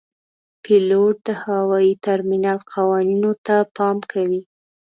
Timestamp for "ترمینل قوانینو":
2.05-3.31